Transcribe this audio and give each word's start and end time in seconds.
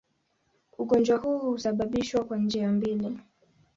Ugonjwa 0.77 1.17
huu 1.17 1.37
husababishwa 1.39 2.23
kwa 2.23 2.37
njia 2.37 2.71
mbili. 2.71 3.17